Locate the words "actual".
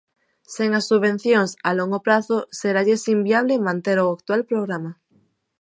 4.15-4.41